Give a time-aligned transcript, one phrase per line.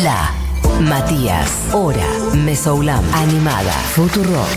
[0.00, 0.32] La
[0.80, 4.48] Matías, Hora, Mesoulam, Animada, Futurock.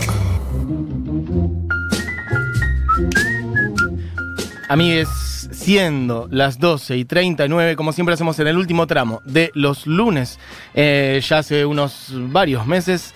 [4.70, 5.08] Amigues,
[5.52, 10.38] siendo las 12 y 39, como siempre hacemos en el último tramo de los lunes,
[10.72, 13.12] eh, ya hace unos varios meses,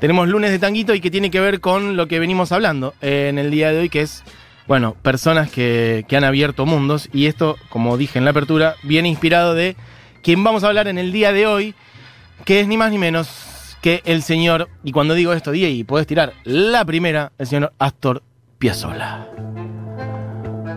[0.00, 3.28] tenemos lunes de tanguito y que tiene que ver con lo que venimos hablando eh,
[3.28, 4.24] en el día de hoy, que es,
[4.66, 7.08] bueno, personas que, que han abierto mundos.
[7.12, 9.76] Y esto, como dije en la apertura, viene inspirado de
[10.22, 11.74] quien vamos a hablar en el día de hoy,
[12.44, 16.06] que es ni más ni menos que el señor, y cuando digo esto, y puedes
[16.06, 18.22] tirar la primera, el señor Astor
[18.58, 19.26] Piazzolla.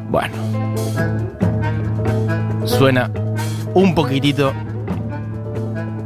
[0.09, 0.35] Bueno.
[2.65, 3.11] Suena
[3.73, 4.53] un poquitito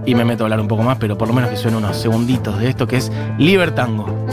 [0.06, 1.98] y me meto a hablar un poco más, pero por lo menos que suene unos
[1.98, 4.26] segunditos de esto que es Libertango.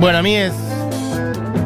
[0.00, 0.52] Bueno, a mí es.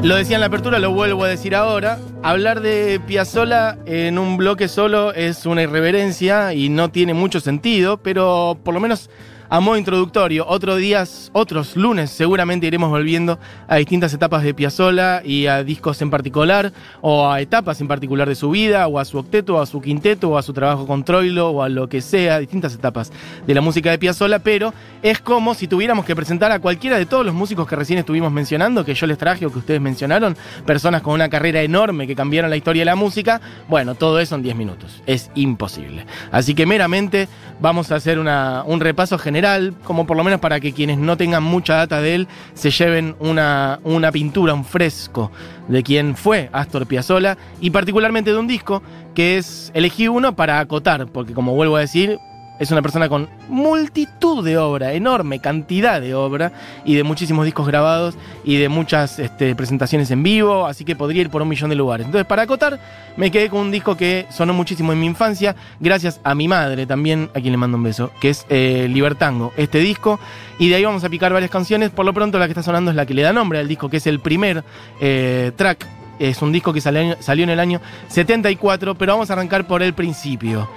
[0.03, 1.99] Lo decía en la apertura, lo vuelvo a decir ahora.
[2.23, 7.99] Hablar de Piazzola en un bloque solo es una irreverencia y no tiene mucho sentido,
[7.99, 9.11] pero por lo menos
[9.53, 15.21] a modo introductorio, otros días, otros lunes, seguramente iremos volviendo a distintas etapas de Piazzolla
[15.23, 16.73] y a discos en particular,
[17.03, 19.83] o a etapas en particular de su vida, o a su octeto, o a su
[19.83, 23.13] quinteto, o a su trabajo con Troilo, o a lo que sea, distintas etapas
[23.47, 27.05] de la música de Piazzolla, pero es como si tuviéramos que presentar a cualquiera de
[27.05, 30.35] todos los músicos que recién estuvimos mencionando, que yo les traje o que ustedes mencionaron,
[30.65, 34.35] personas con una carrera enorme que cambiaron la historia de la música, bueno, todo eso
[34.35, 35.03] en 10 minutos.
[35.05, 36.07] Es imposible.
[36.31, 37.29] Así que meramente
[37.61, 39.42] vamos a hacer un repaso general
[39.85, 43.17] como por lo menos para que quienes no tengan mucha data de él se lleven
[43.19, 45.31] una, una pintura, un fresco
[45.69, 48.83] de quién fue Astor Piazzolla y particularmente de un disco
[49.15, 52.19] que es elegí uno para acotar, porque como vuelvo a decir,
[52.59, 56.53] es una persona con multitud de obra, enorme cantidad de obra
[56.85, 58.15] y de muchísimos discos grabados
[58.45, 61.77] y de muchas este, presentaciones en vivo, así que podría ir por un millón de
[61.77, 62.07] lugares.
[62.07, 62.79] Entonces, para acotar,
[63.17, 66.87] me quedé con un disco que sonó muchísimo en mi infancia, gracias a mi madre
[66.87, 70.21] también, a quien le mando un beso, que es eh, Libertango, este disco,
[70.59, 71.91] y de ahí vamos a picar varias canciones.
[71.91, 73.89] Por lo pronto, la que está sonando es la que le da nombre al disco,
[73.89, 74.63] que es el primer
[75.01, 75.87] eh, track
[76.19, 79.83] es un disco que salió, salió, en el año 74, pero vamos a arrancar por
[79.83, 80.69] el principio.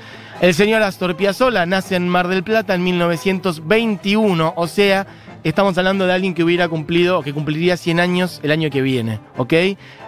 [0.41, 5.07] El señor Astor Piazzolla nace en Mar del Plata en 1921, o sea,
[5.45, 9.21] estamos hablando de alguien que hubiera cumplido, que cumpliría 100 años el año que viene,
[9.37, 9.53] ¿ok?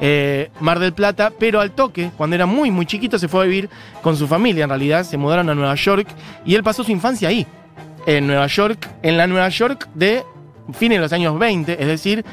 [0.01, 3.45] Eh, Mar del Plata, pero al toque, cuando era muy, muy chiquito, se fue a
[3.45, 3.69] vivir
[4.01, 6.09] con su familia, en realidad, se mudaron a Nueva York
[6.45, 7.47] y él pasó su infancia ahí,
[8.05, 10.23] en Nueva York, en la Nueva York de
[10.73, 12.25] fines de los años 20, es decir,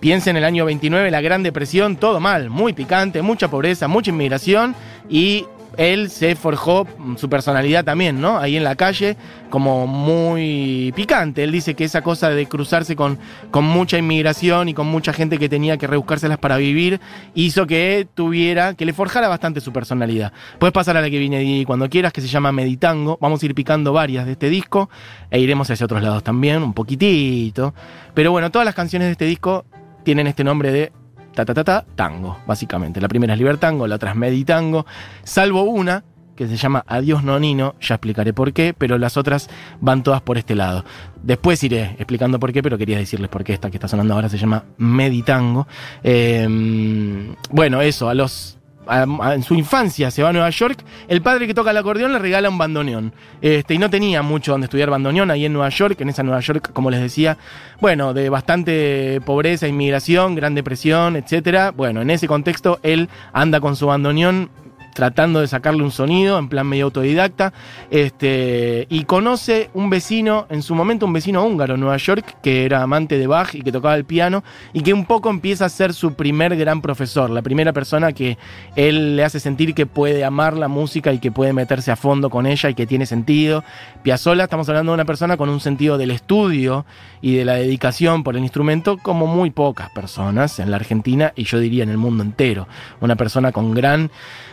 [0.00, 4.10] piensa en el año 29, la Gran Depresión, todo mal, muy picante, mucha pobreza, mucha
[4.10, 4.74] inmigración
[5.08, 5.46] y
[5.76, 6.86] él se forjó
[7.16, 8.38] su personalidad también, ¿no?
[8.38, 9.16] Ahí en la calle,
[9.50, 11.44] como muy picante.
[11.44, 13.18] Él dice que esa cosa de cruzarse con,
[13.50, 17.00] con mucha inmigración y con mucha gente que tenía que rebuscárselas para vivir,
[17.34, 20.32] hizo que tuviera, que le forjara bastante su personalidad.
[20.58, 23.18] Puedes pasar a la que viene cuando quieras, que se llama Meditango.
[23.20, 24.90] Vamos a ir picando varias de este disco
[25.30, 27.74] e iremos hacia otros lados también, un poquitito.
[28.14, 29.64] Pero bueno, todas las canciones de este disco
[30.04, 30.92] tienen este nombre de
[31.34, 33.00] ta, ta, ta, ta, tango, básicamente.
[33.00, 34.86] La primera es Libertango, la otra es Meditango,
[35.22, 39.48] salvo una que se llama Adiós Nonino, ya explicaré por qué, pero las otras
[39.80, 40.84] van todas por este lado.
[41.22, 44.28] Después iré explicando por qué, pero quería decirles por qué esta que está sonando ahora
[44.28, 45.68] se llama Meditango.
[46.02, 48.58] Eh, bueno, eso, a los
[48.90, 52.18] en su infancia se va a Nueva York, el padre que toca el acordeón le
[52.18, 53.12] regala un bandoneón.
[53.40, 56.40] Este, y no tenía mucho donde estudiar bandoneón ahí en Nueva York, en esa Nueva
[56.40, 57.38] York, como les decía,
[57.80, 61.70] bueno, de bastante pobreza, inmigración, gran depresión, etcétera.
[61.70, 64.50] Bueno, en ese contexto él anda con su bandoneón
[64.94, 67.52] tratando de sacarle un sonido en plan medio autodidacta.
[67.90, 72.64] Este, y conoce un vecino, en su momento un vecino húngaro en Nueva York, que
[72.64, 75.68] era amante de Bach y que tocaba el piano, y que un poco empieza a
[75.68, 78.38] ser su primer gran profesor, la primera persona que
[78.76, 82.30] él le hace sentir que puede amar la música y que puede meterse a fondo
[82.30, 83.64] con ella y que tiene sentido.
[84.02, 86.86] Piazzolla, estamos hablando de una persona con un sentido del estudio
[87.20, 91.44] y de la dedicación por el instrumento como muy pocas personas en la Argentina y
[91.44, 92.68] yo diría en el mundo entero.
[93.00, 94.10] Una persona con gran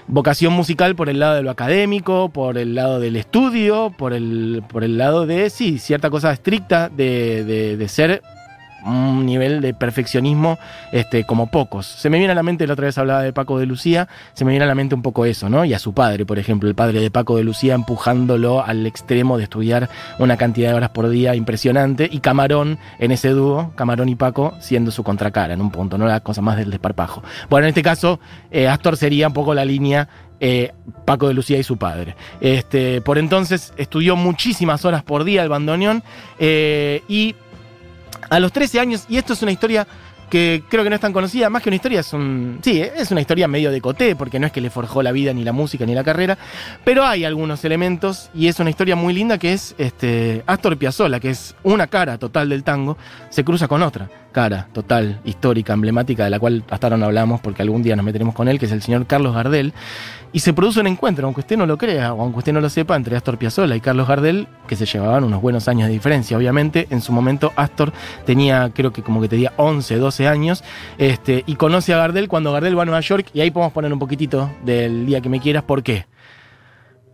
[0.07, 4.63] vocación musical por el lado de lo académico, por el lado del estudio, por el,
[4.67, 8.21] por el lado de, sí, cierta cosa estricta de, de, de ser
[8.85, 10.59] un nivel de perfeccionismo
[10.91, 11.85] este, como pocos.
[11.85, 14.45] Se me viene a la mente, la otra vez hablaba de Paco de Lucía, se
[14.45, 15.65] me viene a la mente un poco eso, ¿no?
[15.65, 19.37] Y a su padre, por ejemplo, el padre de Paco de Lucía empujándolo al extremo
[19.37, 19.89] de estudiar
[20.19, 24.53] una cantidad de horas por día impresionante y Camarón en ese dúo, Camarón y Paco,
[24.59, 27.23] siendo su contracara en un punto, no la cosa más del desparpajo.
[27.49, 28.19] Bueno, en este caso,
[28.49, 30.07] eh, Astor sería un poco la línea
[30.43, 30.71] eh,
[31.05, 32.15] Paco de Lucía y su padre.
[32.39, 36.03] Este, por entonces estudió muchísimas horas por día el bandoneón
[36.39, 37.35] eh, y
[38.31, 39.85] a los 13 años, y esto es una historia
[40.29, 42.59] que creo que no es tan conocida, más que una historia, es un.
[42.63, 45.33] Sí, es una historia medio de coté, porque no es que le forjó la vida,
[45.33, 46.37] ni la música, ni la carrera,
[46.85, 51.19] pero hay algunos elementos, y es una historia muy linda que es este, Astor Piazzolla,
[51.19, 52.97] que es una cara total del tango,
[53.29, 57.41] se cruza con otra cara total, histórica, emblemática, de la cual hasta ahora no hablamos
[57.41, 59.73] porque algún día nos meteremos con él, que es el señor Carlos Gardel.
[60.33, 62.69] Y se produce un encuentro, aunque usted no lo crea o aunque usted no lo
[62.69, 66.37] sepa, entre Astor Piazzolla y Carlos Gardel, que se llevaban unos buenos años de diferencia.
[66.37, 67.91] Obviamente, en su momento Astor
[68.25, 70.63] tenía, creo que como que tenía 11, 12 años,
[70.97, 73.91] este, y conoce a Gardel cuando Gardel va a Nueva York, y ahí podemos poner
[73.91, 75.63] un poquitito del día que me quieras.
[75.63, 76.05] ¿Por qué?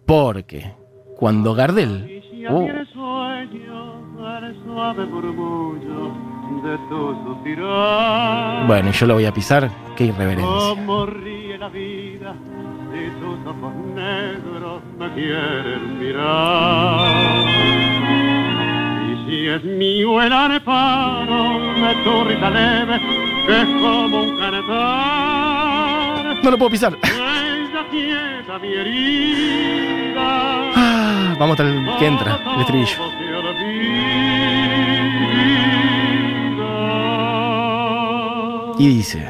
[0.05, 0.73] Porque
[1.17, 2.23] cuando Gardel...
[2.49, 2.65] Oh,
[6.67, 8.67] de tu suspirar.
[8.67, 10.45] bueno, y yo lo voy a pisar, qué irreverencia.
[10.47, 12.35] Como ríe la vida
[12.93, 17.47] y tus ojos negros me quieren mirar.
[19.09, 22.99] Y si es mío el areparo de tu risa leve,
[23.45, 26.93] que es como un canetar, No lo puedo pisar.
[27.01, 30.71] ella quieta mi herida.
[30.75, 31.55] Ah, vamos
[31.99, 33.16] que entra, el estribillo.
[38.79, 39.27] Y dice...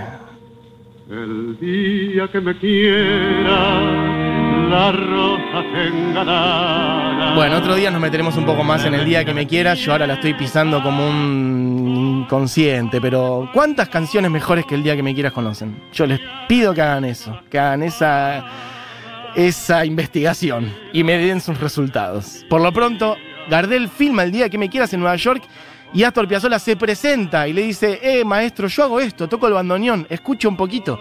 [1.10, 3.80] El día que me quiera,
[4.70, 7.34] la rosa enganada.
[7.34, 9.80] Bueno, otro día nos meteremos un poco más en el día que me quieras.
[9.80, 14.98] Yo ahora la estoy pisando como un inconsciente, pero ¿cuántas canciones mejores que el día
[14.98, 15.82] que me quieras conocen?
[15.94, 16.20] Yo les
[16.50, 18.46] pido que hagan eso, que hagan esa,
[19.34, 22.46] esa investigación y me den sus resultados.
[22.50, 23.16] Por lo pronto,
[23.50, 25.44] Gardel filma el día que me quieras en Nueva York
[25.94, 29.54] y Astor Piazzolla se presenta y le dice, eh, maestro, yo hago esto, toco el
[29.54, 31.00] bandoneón, escucho un poquito.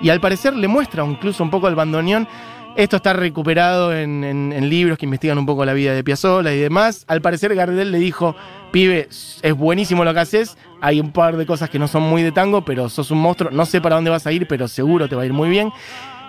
[0.00, 2.28] Y al parecer le muestra incluso un poco el bandoneón.
[2.76, 7.04] Esto está recuperado en libros que investigan un poco la vida de Piazzolla y demás.
[7.08, 8.36] Al parecer Gardel le dijo,
[8.70, 12.22] pibe, es buenísimo lo que haces, hay un par de cosas que no son muy
[12.22, 15.08] de tango, pero sos un monstruo, no sé para dónde vas a ir, pero seguro
[15.08, 15.72] te va a ir muy bien.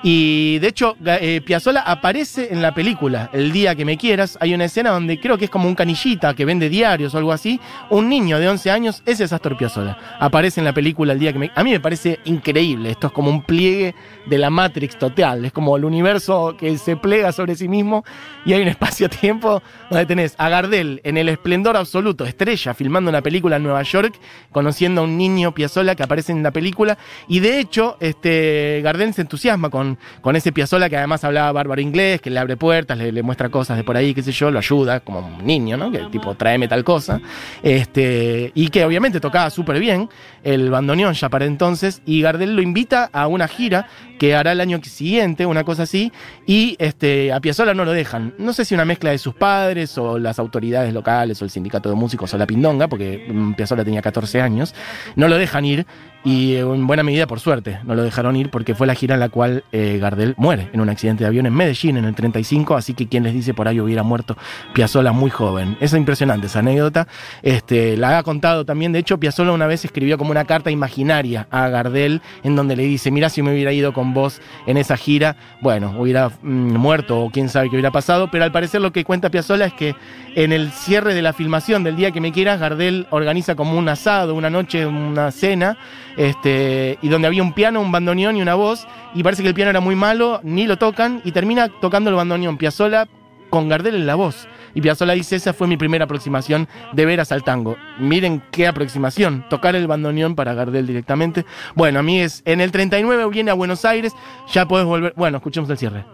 [0.01, 1.41] Y de hecho, eh,
[1.85, 4.37] aparece en la película, El día que me quieras.
[4.39, 7.33] Hay una escena donde creo que es como un canillita que vende diarios o algo
[7.33, 7.59] así.
[7.89, 9.97] Un niño de 11 años, ese es Astor Piazzolla.
[10.19, 12.91] Aparece en la película El día que me A mí me parece increíble.
[12.91, 13.93] Esto es como un pliegue
[14.25, 15.43] de la Matrix total.
[15.45, 18.05] Es como el universo que se plega sobre sí mismo
[18.45, 23.21] y hay un espacio-tiempo donde tenés a Gardel en el esplendor absoluto, estrella, filmando una
[23.21, 24.17] película en Nueva York,
[24.51, 26.97] conociendo a un niño Piazzolla que aparece en la película.
[27.27, 29.88] Y de hecho, este, Gardel se entusiasma con,
[30.21, 33.49] con ese Piazzolla que además hablaba bárbaro inglés, que le abre puertas, le, le muestra
[33.49, 35.91] cosas de por ahí, qué sé yo, lo ayuda como un niño, ¿no?
[35.91, 37.19] Que tipo, tráeme tal cosa.
[37.63, 40.09] Este, y que obviamente tocaba súper bien
[40.43, 42.01] el bandoneón ya para entonces.
[42.05, 43.87] Y Gardel lo invita a una gira
[44.19, 46.11] que hará el año siguiente, una cosa así.
[46.45, 48.35] Y este, a Piazzolla no lo dejan.
[48.37, 51.89] No sé si una mezcla de sus padres o las autoridades locales o el sindicato
[51.89, 54.75] de músicos o la pindonga, porque mm, Piazzolla tenía 14 años.
[55.15, 55.87] No lo dejan ir.
[56.23, 59.13] Y eh, en buena medida, por suerte, no lo dejaron ir porque fue la gira
[59.13, 62.13] en la cual eh, Gardel muere en un accidente de avión en Medellín en el
[62.13, 62.75] 35.
[62.75, 64.37] Así que quien les dice por ahí hubiera muerto
[64.73, 65.77] Piazzolla muy joven.
[65.79, 67.07] Es impresionante esa anécdota.
[67.41, 68.91] Este, la ha contado también.
[68.91, 72.83] De hecho, Piazzolla una vez escribió como una carta imaginaria a Gardel en donde le
[72.83, 77.19] dice: Mira, si me hubiera ido con vos en esa gira, bueno, hubiera mm, muerto
[77.19, 78.29] o quién sabe qué hubiera pasado.
[78.31, 79.95] Pero al parecer, lo que cuenta Piazzolla es que
[80.35, 83.89] en el cierre de la filmación del día que me quieras, Gardel organiza como un
[83.89, 85.77] asado, una noche, una cena,
[86.17, 89.55] este, y donde había un piano, un bandoneón y una voz, y parece que el
[89.55, 93.07] piano era muy malo, ni lo tocan, y termina tocando el bandoneón Piazzolla
[93.49, 94.47] con Gardel en la voz.
[94.73, 97.77] Y Piazzolla dice, esa fue mi primera aproximación de veras al tango.
[97.99, 101.45] Miren qué aproximación, tocar el bandoneón para Gardel directamente.
[101.75, 104.13] Bueno, a mí es, en el 39 viene a Buenos Aires,
[104.51, 106.05] ya podés volver, bueno, escuchemos el cierre.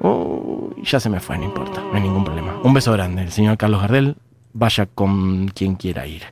[0.00, 2.58] Oh, ya se me fue, no importa, no hay ningún problema.
[2.62, 4.16] Un beso grande, el señor Carlos Gardel,
[4.52, 6.22] vaya con quien quiera ir.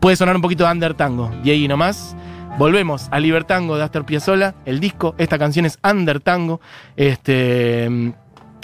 [0.00, 2.16] Puede sonar un poquito de Under Tango, y ahí nomás.
[2.58, 6.60] Volvemos a Libertango de Astor Piazzolla, el disco, esta canción es Under Tango.
[6.96, 8.14] Este,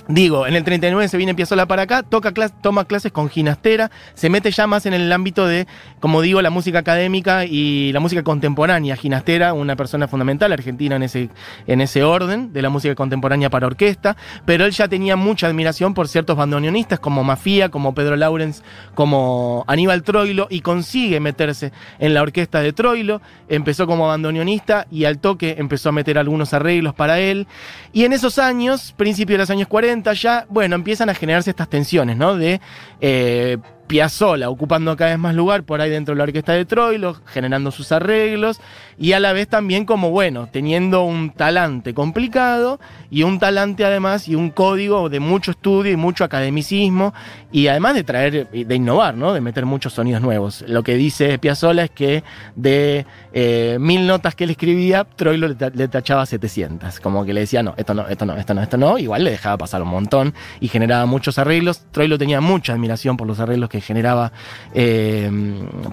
[0.09, 4.29] Digo, en el 39 se viene Piazzolla para acá, toca toma clases con Ginastera, se
[4.29, 5.69] mete ya más en el ámbito de,
[6.01, 8.97] como digo, la música académica y la música contemporánea.
[8.97, 11.31] Ginastera, una persona fundamental argentina en ese,
[11.69, 15.95] en ese orden de la música contemporánea para orquesta, pero él ya tenía mucha admiración
[15.95, 22.13] por ciertos bandoneonistas como Mafía, como Pedro Laurens, como Aníbal Troilo y consigue meterse en
[22.13, 23.23] la orquesta de Troilo.
[23.49, 27.47] Empezó como bandoneonista y al toque empezó a meter algunos arreglos para él.
[27.93, 29.92] Y en esos años, principio de los años 40,
[30.23, 32.37] ya, bueno, empiezan a generarse estas tensiones, ¿no?
[32.37, 32.61] De
[33.01, 37.21] eh, Piazzolla ocupando cada vez más lugar por ahí dentro de la orquesta de Troilo,
[37.27, 38.61] generando sus arreglos
[39.03, 42.79] y a la vez también como, bueno, teniendo un talante complicado
[43.11, 47.13] y un talante además y un código de mucho estudio y mucho academicismo
[47.51, 49.33] y además de traer, de innovar, ¿no?
[49.33, 50.65] De meter muchos sonidos nuevos.
[50.69, 52.23] Lo que dice Piazzolla es que
[52.55, 57.01] de eh, mil notas que él escribía, Troilo le, ta- le tachaba 700.
[57.01, 58.99] Como que le decía, no, esto no, esto no, esto no, esto no.
[58.99, 61.83] Igual le dejaba pasar un montón y generaba muchos arreglos.
[61.91, 64.31] Troilo tenía mucha admiración por los arreglos que generaba
[64.75, 65.29] eh,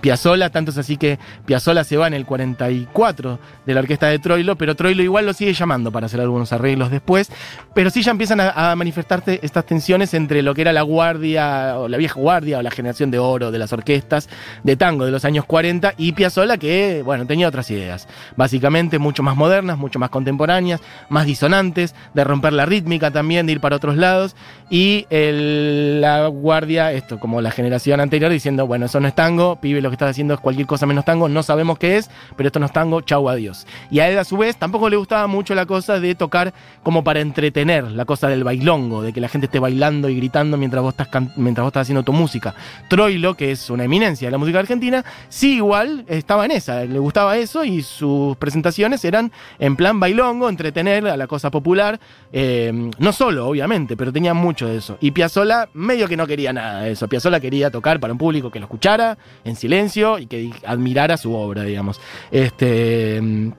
[0.02, 4.20] Piazzolla, tanto es así que Piazzolla se va en el 44 de la orquesta de
[4.20, 7.32] Troilo, pero Troilo igual lo sigue llamando para hacer algunos arreglos después.
[7.74, 11.88] Pero sí ya empiezan a, manifestarse estas tensiones entre lo que era la guardia, o
[11.88, 14.28] la vieja guardia, o la generación de oro de las orquestas
[14.64, 18.08] de tango de los años 40, y Piazzolla que, bueno, tenía otras ideas.
[18.36, 23.54] Básicamente mucho más modernas, mucho más contemporáneas, más disonantes, de romper la rítmica también, de
[23.54, 24.36] ir para otros lados,
[24.70, 29.82] y la guardia, esto como la generación anterior, diciendo, bueno, eso no es tango, pibe,
[29.82, 32.60] lo que estás haciendo es cualquier cosa menos tango, no sabemos qué es, pero esto
[32.60, 33.66] no es tango, chau, adiós.
[33.92, 37.04] Y a él a su vez tampoco le gustaba mucho la cosa de tocar como
[37.04, 40.84] para entretener, la cosa del bailongo, de que la gente esté bailando y gritando mientras
[40.84, 41.08] vos estás,
[41.38, 42.56] mientras vos estás haciendo tu música.
[42.90, 47.00] Troilo, que es una eminencia de la música argentina, sí igual estaba en esa, le
[47.00, 52.00] gustaba eso y sus presentaciones eran en plan bailongo, entretener a la cosa popular,
[52.32, 54.98] eh, no solo, obviamente, pero tenía mucho de eso.
[55.02, 57.08] Y Piazzolla medio que no quería nada de eso.
[57.08, 61.34] Piazzolla quería tocar para un público que lo escuchara en silencio y que admirara su
[61.34, 62.00] obra, digamos.
[62.32, 62.69] Este,
[63.22, 63.52] mm,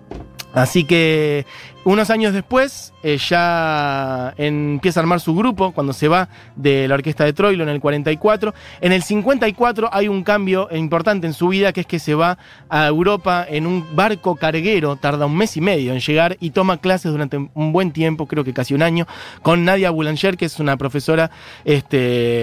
[0.52, 1.46] así que
[1.84, 6.94] unos años después eh, ya empieza a armar su grupo cuando se va de la
[6.94, 8.52] orquesta de Troilo en el 44.
[8.82, 12.36] En el 54 hay un cambio importante en su vida que es que se va
[12.68, 16.76] a Europa en un barco carguero, tarda un mes y medio en llegar y toma
[16.76, 19.06] clases durante un buen tiempo, creo que casi un año,
[19.40, 21.30] con Nadia Boulanger, que es una profesora
[21.64, 21.96] este,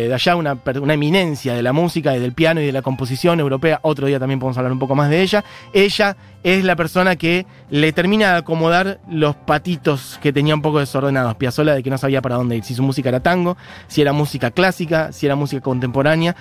[0.08, 3.39] de allá, una, una eminencia de la música y del piano y de la composición
[3.39, 3.79] europea.
[3.84, 5.44] Otro día también podemos hablar un poco más de ella.
[5.74, 10.80] Ella es la persona que le termina de acomodar los patitos que tenía un poco
[10.80, 11.36] desordenados.
[11.36, 13.58] Piazzolla de que no sabía para dónde ir, si su música era tango,
[13.88, 16.36] si era música clásica, si era música contemporánea.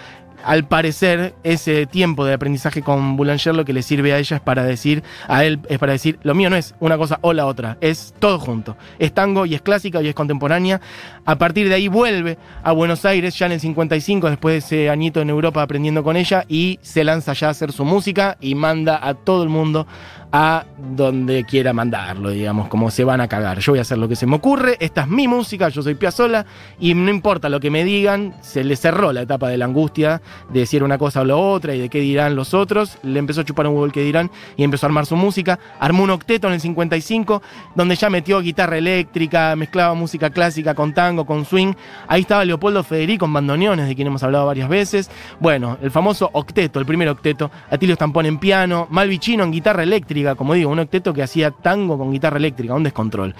[0.44, 4.42] Al parecer, ese tiempo de aprendizaje con Boulanger lo que le sirve a ella es
[4.42, 7.46] para decir, a él es para decir, lo mío no es una cosa o la
[7.46, 8.76] otra, es todo junto.
[8.98, 10.80] Es tango y es clásica y es contemporánea.
[11.24, 14.90] A partir de ahí vuelve a Buenos Aires ya en el 55, después de ese
[14.90, 18.54] añito en Europa aprendiendo con ella, y se lanza ya a hacer su música y
[18.54, 19.86] manda a todo el mundo
[20.32, 23.58] a donde quiera mandarlo, digamos, como se van a cagar.
[23.60, 25.94] Yo voy a hacer lo que se me ocurre, esta es mi música, yo soy
[25.94, 26.44] Piazzolla,
[26.78, 30.20] y no importa lo que me digan, se le cerró la etapa de la angustia
[30.50, 33.40] de decir una cosa o la otra y de qué dirán los otros, le empezó
[33.40, 36.10] a chupar un huevo el que dirán y empezó a armar su música, armó un
[36.10, 37.42] octeto en el 55,
[37.74, 41.72] donde ya metió guitarra eléctrica, mezclaba música clásica con tango, con swing,
[42.08, 46.30] ahí estaba Leopoldo Federico en bandoneones, de quien hemos hablado varias veces, bueno, el famoso
[46.32, 50.78] octeto, el primer octeto, Atilio Stampón en piano, Malvicino en guitarra eléctrica, como digo, un
[50.78, 53.34] octeto que hacía tango con guitarra eléctrica, un descontrol.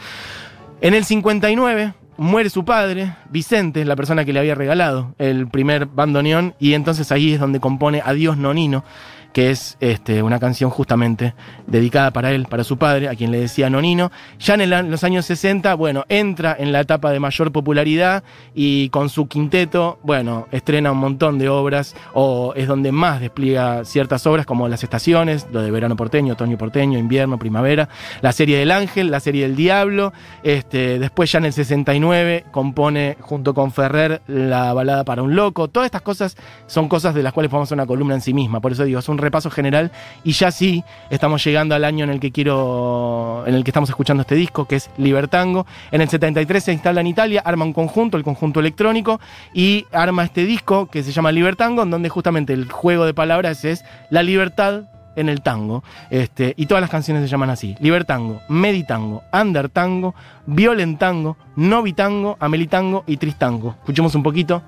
[0.81, 5.87] En el 59 muere su padre, Vicente, la persona que le había regalado el primer
[5.87, 8.85] bandoneón, y entonces ahí es donde compone Adiós Nonino,
[9.33, 11.35] que es este, una canción justamente
[11.67, 14.11] dedicada para él, para su padre, a quien le decía Nonino.
[14.39, 19.09] Ya en, los años 60, bueno, entra en la etapa de mayor popularidad y con
[19.09, 24.47] su quinteto, bueno, estrena un montón de obras, o es donde más despliega ciertas obras
[24.47, 27.89] como Las Estaciones, lo de Verano Porteño, Otoño Porteño, Invierno, Primavera,
[28.21, 33.17] la serie del Ángel, la serie del Diablo, este, después ya en el 69 compone
[33.21, 35.69] junto con Ferrer la balada para un loco.
[35.69, 38.61] Todas estas cosas son cosas de las cuales podemos hacer una columna en sí misma.
[38.61, 39.91] Por eso digo, es un repaso general
[40.25, 43.91] y ya sí estamos llegando al año en el que quiero, en el que estamos
[43.91, 45.67] escuchando este disco, que es Libertango.
[45.91, 49.21] En el 73 se instala en Italia, arma un conjunto, el conjunto electrónico,
[49.53, 53.65] y arma este disco que se llama Libertango, en donde justamente el juego de palabras
[53.65, 54.85] es la libertad
[55.17, 55.83] en el tango.
[56.11, 60.15] Este, y todas las canciones se llaman así: Libertango, Meditango, Undertango,
[60.47, 63.75] Violentango, Novitango, Amelitango y Tristango.
[63.81, 64.63] Escuchemos un poquito.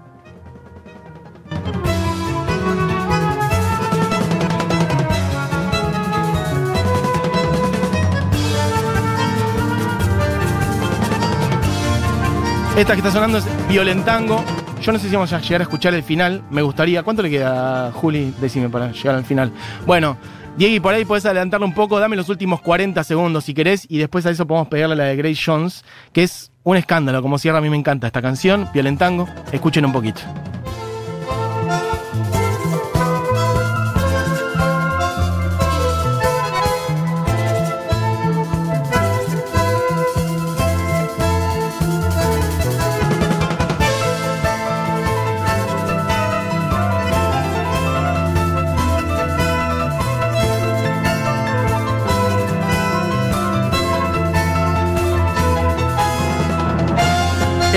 [12.78, 14.44] Esta que está sonando es Violentango.
[14.80, 16.44] Yo no sé si vamos a llegar a escuchar el final.
[16.48, 17.02] Me gustaría.
[17.02, 18.32] ¿Cuánto le queda, Juli?
[18.40, 19.50] Decime para llegar al final.
[19.84, 20.16] Bueno,
[20.56, 21.98] Diego, por ahí podés adelantarlo un poco.
[21.98, 23.84] Dame los últimos 40 segundos si querés.
[23.90, 27.20] Y después a eso podemos pegarle la de Grace Jones, que es un escándalo.
[27.20, 29.28] Como cierra, a mí me encanta esta canción, Violentango.
[29.50, 30.20] Escuchen un poquito.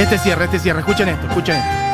[0.02, 0.80] Este cierre, este cierre.
[0.80, 1.91] Escuchen esto, escuchen esto.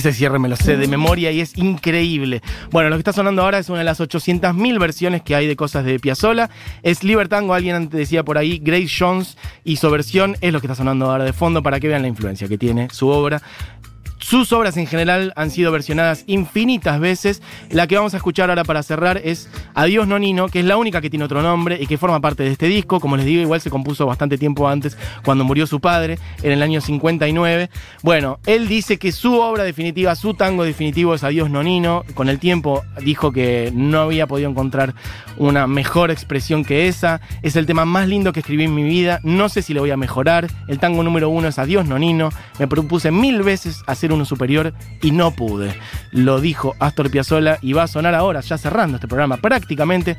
[0.00, 2.40] Ese cierre me lo sé de memoria y es increíble.
[2.70, 5.56] Bueno, lo que está sonando ahora es una de las 800.000 versiones que hay de
[5.56, 6.48] cosas de Piazzolla.
[6.82, 10.68] Es Libertango, alguien antes decía por ahí, Grace Jones y su versión es lo que
[10.68, 13.42] está sonando ahora de fondo para que vean la influencia que tiene su obra.
[14.30, 17.42] Sus obras en general han sido versionadas infinitas veces.
[17.68, 21.00] La que vamos a escuchar ahora para cerrar es Adiós Nonino, que es la única
[21.00, 23.00] que tiene otro nombre y que forma parte de este disco.
[23.00, 26.62] Como les digo, igual se compuso bastante tiempo antes, cuando murió su padre, en el
[26.62, 27.70] año 59.
[28.04, 32.04] Bueno, él dice que su obra definitiva, su tango definitivo es Adiós Nonino.
[32.14, 34.94] Con el tiempo dijo que no había podido encontrar
[35.38, 37.20] una mejor expresión que esa.
[37.42, 39.18] Es el tema más lindo que escribí en mi vida.
[39.24, 40.46] No sé si le voy a mejorar.
[40.68, 42.28] El tango número uno es Adiós Nonino.
[42.60, 45.74] Me propuse mil veces hacer superior y no pude.
[46.12, 50.16] Lo dijo Astor Piazzolla y va a sonar ahora, ya cerrando este programa prácticamente.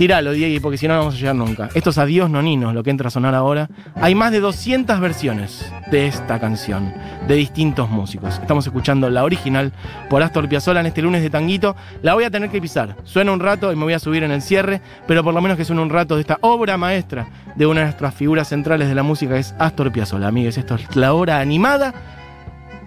[0.00, 1.68] Tíralo, Diego, porque si no, no vamos a llegar nunca.
[1.74, 3.68] Esto es Adiós Nonino, lo que entra a sonar ahora.
[3.96, 6.94] Hay más de 200 versiones de esta canción,
[7.28, 8.38] de distintos músicos.
[8.38, 9.74] Estamos escuchando la original
[10.08, 11.76] por Astor Piazzolla en este lunes de Tanguito.
[12.00, 12.96] La voy a tener que pisar.
[13.04, 15.58] Suena un rato y me voy a subir en el cierre, pero por lo menos
[15.58, 18.94] que suene un rato de esta obra maestra de una de nuestras figuras centrales de
[18.94, 20.28] la música, es Astor Piazzolla.
[20.28, 22.19] Amigues, esto es la hora animada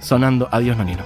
[0.04, 1.04] sonando Adiós Nonino.